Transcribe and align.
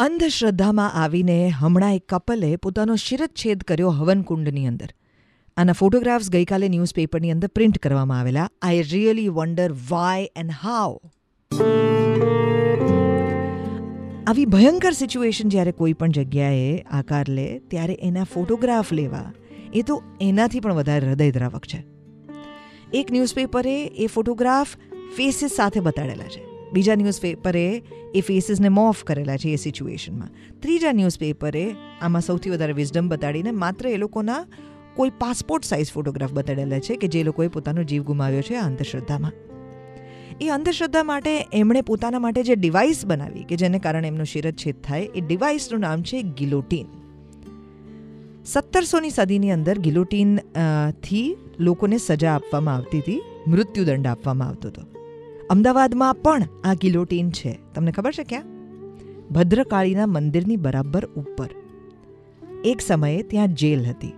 અંધશ્રદ્ધામાં 0.00 0.92
આવીને 0.92 1.48
હમણાં 1.48 1.94
એક 1.94 2.14
કપલે 2.14 2.56
પોતાનો 2.56 2.96
શિરચ્છેદ 2.96 3.62
કર્યો 3.62 3.90
હવનકુંડની 3.90 4.66
અંદર. 4.66 4.86
આના 5.56 5.72
ફોટોગ્રાફ્સ 5.72 6.30
ગઈકાલે 6.30 6.68
ન્યૂઝપેપરની 6.68 7.30
અંદર 7.30 7.48
પ્રિન્ટ 7.48 7.78
કરવામાં 7.78 8.20
આવેલા. 8.20 8.50
I 8.62 8.82
really 8.82 9.28
wonder 9.28 9.72
why 9.90 10.28
and 10.36 10.50
how 10.62 10.98
આવી 14.26 14.46
ભયંકર 14.46 14.92
સિચ્યુએશન 14.92 15.48
જ્યારે 15.48 15.72
કોઈ 15.72 15.92
પણ 15.92 16.08
જગ્યાએ 16.08 16.78
આકાર 16.78 17.28
લે 17.28 17.58
ત્યારે 17.58 17.98
એના 18.02 18.24
ફોટોગ્રાફ 18.24 18.92
લેવા 18.92 19.32
એ 19.74 19.82
તો 19.82 20.02
એનાથી 20.20 20.60
પણ 20.60 20.74
વધારે 20.74 21.08
હૃદયદ્રાવક 21.08 21.66
છે. 21.66 21.84
એક 22.92 23.12
ન્યૂઝપેપરે 23.12 23.84
એ 23.84 24.06
ફોટોગ્રાફ 24.06 24.76
ફેસીસ 25.16 25.50
સાથે 25.50 25.80
બતાડેલા 25.80 26.24
છે. 26.24 26.49
બીજા 26.72 26.94
ન્યૂઝપેપરે 26.94 27.82
એ 28.14 28.20
ફેસીસને 28.20 28.68
મોફ 28.68 29.04
કરેલા 29.04 29.36
છે 29.36 29.52
એ 29.52 29.56
સિચ્યુએશનમાં 29.56 30.32
ત્રીજા 30.60 30.92
ન્યૂઝપેપરે 30.92 31.64
આમાં 32.02 32.22
સૌથી 32.22 32.50
વધારે 32.50 32.72
વિઝડમ 32.72 33.08
બતાડીને 33.08 33.52
માત્ર 33.52 33.88
એ 33.88 33.96
લોકોના 33.96 34.42
કોઈ 34.96 35.10
પાસપોર્ટ 35.18 35.64
સાઇઝ 35.64 35.92
ફોટોગ્રાફ 35.92 36.32
બતાડેલા 36.32 36.78
છે 36.78 36.96
કે 36.96 37.08
જે 37.08 37.24
લોકોએ 37.24 37.48
પોતાનો 37.48 37.82
જીવ 37.82 38.02
ગુમાવ્યો 38.02 38.42
છે 38.42 38.56
આ 38.56 38.66
અંધશ્રદ્ધામાં. 38.66 39.34
એ 40.40 40.48
અંધશ્રદ્ધા 40.48 41.02
માટે 41.02 41.32
એમણે 41.52 41.82
પોતાના 41.82 42.18
માટે 42.18 42.42
જે 42.42 42.54
ડિવાઇસ 42.54 43.06
બનાવી 43.06 43.44
કે 43.44 43.56
જેને 43.56 43.78
કારણે 43.78 44.08
એમનો 44.08 44.24
શિરચ્છેદ 44.24 44.76
થાય, 44.82 45.08
એ 45.14 45.20
ડિવાઇસનું 45.20 45.80
નામ 45.80 46.02
છે 46.02 46.22
ગિલોટીન 46.22 46.86
સત્તરસોની 48.44 49.10
સદીની 49.10 49.50
અંદર 49.50 49.78
ગિલોટીનથી 49.78 51.26
લોકોને 51.58 51.98
સજા 51.98 52.34
આપવામાં 52.34 52.74
આવતી 52.74 53.00
હતી, 53.00 53.20
મૃત્યુદંડ 53.46 54.06
આપવામાં 54.06 54.48
આવતો 54.48 54.68
હતો. 54.68 54.99
અમદાવાદમાં 55.50 56.14
પણ 56.14 56.42
આ 56.64 56.74
ગિલોટીન 56.74 57.30
છે. 57.30 57.58
તમને 57.74 57.92
ખબર 57.92 58.12
છે 58.12 58.24
ક્યાં? 58.24 58.44
ભદ્રકાળીના 59.30 60.06
મંદિરની 60.06 60.56
બરાબર 60.56 61.04
ઉપર. 61.04 61.48
એક 62.64 62.80
સમયે 62.80 63.22
ત્યાં 63.22 63.48
જેલ 63.48 63.86
હતી. 63.86 64.12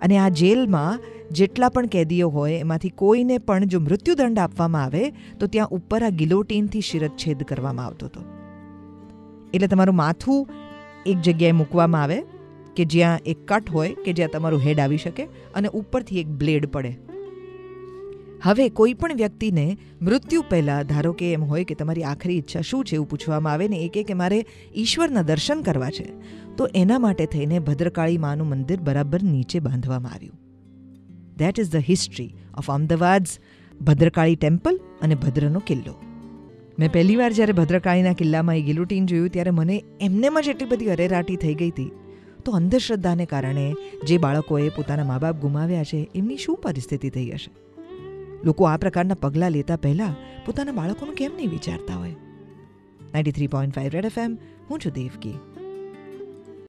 અને 0.00 0.18
આ 0.18 0.28
જેલમાં 0.28 1.00
જેટલા 1.30 1.68
પણ 1.68 1.86
કેદીઓ 1.86 2.28
હોય, 2.28 2.52
એમાંથી 2.52 2.88
કોઈને 2.88 3.38
પણ 3.38 3.64
જો 3.64 3.80
મૃત્યુદંડ 3.80 4.38
આપવામાં 4.38 4.84
આવે, 4.84 5.10
તો 5.40 5.46
ત્યાં 5.46 5.68
ઉપર 5.68 6.02
આ 6.02 6.08
ગિલોટીનથી 6.08 6.80
શિરચ્છેદ 6.80 7.42
કરવામાં 7.42 7.86
આવતો 7.86 8.06
હતો. 8.06 8.20
એટલે 9.54 9.66
તમારું 9.66 9.94
માથું 9.94 10.48
એક 11.06 11.16
જગ્યાએ 11.18 11.52
મૂકવામાં 11.52 12.02
આવે, 12.02 12.22
કે 12.76 12.84
જ્યાં 12.84 13.18
એક 13.26 13.52
કટ 13.52 13.70
હોય, 13.70 13.94
કે 13.94 14.12
જ્યાં 14.12 14.30
તમારું 14.30 14.60
હેડ 14.60 14.80
આવી 14.80 14.96
શકે, 14.96 15.22
અને 15.54 15.68
ઉપરથી 15.68 16.20
એક 16.20 16.28
બ્લેડ 16.28 16.66
પડે. 16.66 16.98
હવે 18.42 18.68
કોઈ 18.68 18.94
પણ 18.94 19.16
વ્યક્તિને 19.16 19.76
મૃત્યુ 20.02 20.44
પહેલાં, 20.50 20.82
ધારો 20.82 21.12
કે 21.12 21.32
એમ 21.32 21.44
હોય 21.44 21.64
કે 21.64 21.74
તમારી 21.74 22.02
આખરી 22.02 22.38
ઈચ્છા 22.38 22.60
શું 22.60 22.84
છે 22.84 22.94
એવું 22.94 23.08
પૂછવામાં 23.08 23.52
આવે 23.52 23.68
ને, 23.68 23.76
એ 23.76 23.88
કે 23.88 24.14
મારે 24.14 24.46
ઈશ્વરના 24.76 25.22
દર્શન 25.22 25.62
કરવા 25.62 25.90
છે, 25.90 26.12
તો 26.56 26.68
એના 26.74 26.98
માટે 26.98 27.26
થઈને 27.26 27.58
ભદ્રકાળી 27.58 28.18
માનું 28.18 28.48
મંદિર 28.48 28.80
બરાબર 28.80 29.22
નીચે 29.22 29.58
બાંધવામાં 29.58 30.12
આવ્યું. 30.12 30.40
That 31.36 31.60
is 31.60 31.70
the 31.70 31.76
history 31.76 32.34
of 32.58 32.70
Ahmedabad's 32.70 33.38
Bhadrakali 33.80 34.36
temple 34.36 34.80
અને 35.02 35.14
ભદ્રનો 35.14 35.58
કિલ્લો. 35.58 35.94
મેં 36.78 36.92
પહેલી 36.92 37.16
વાર 37.16 37.32
જ્યારે 37.32 37.52
ભદ્રકાળીના 37.52 38.12
કિલ્લામાં 38.12 38.56
એ 38.56 38.62
ગિલોટીન 38.62 39.06
જોયું 39.06 39.28
ત્યારે 39.28 39.50
મને 39.50 39.84
એમનેમ 40.00 40.40
જ 40.40 40.48
એટલી 40.48 40.68
બધી 40.68 40.86
અરેરાટી 40.86 41.36
થઈ 41.36 41.54
ગઈ 41.54 41.70
હતી. 41.70 41.90
તો 42.44 42.52
અંધશ્રદ્ધાને 42.52 43.26
કારણે 43.26 43.74
જે 44.06 44.18
બાળકોએ 44.18 44.68
પોતાના 44.68 45.04
મા 45.04 45.18
બાપ 45.18 45.36
ગુમાવ્યા 45.36 45.84
છે, 45.84 46.10
એમની 46.14 46.36
શું 46.36 46.56
પરિસ્થિતિ 46.56 47.10
થઈ 47.10 47.30
હશે? 47.30 47.67
લોકો 48.44 48.64
આ 48.64 48.76
પ્રકારના 48.76 49.14
પગલાં 49.14 49.50
લેતા 49.50 49.76
પહેલાં 49.76 50.14
પોતાના 50.46 50.72
બાળકોનું 50.72 51.14
કેમ 51.14 51.32
નહીં 51.36 51.50
વિચારતા 51.50 51.94
હોય? 51.94 52.16
Ninety 53.12 53.32
three 53.32 53.46
point 53.46 53.74
five 53.74 53.90
red 53.92 54.04
FM 54.04 54.18
એમ 54.18 54.38
હું 54.70 54.78
છું 54.78 54.92
દેવકી. 54.92 55.38